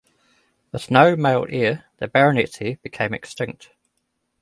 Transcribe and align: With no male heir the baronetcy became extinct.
With 0.71 0.89
no 0.89 1.15
male 1.15 1.45
heir 1.47 1.85
the 1.97 2.07
baronetcy 2.07 2.79
became 2.81 3.13
extinct. 3.13 3.69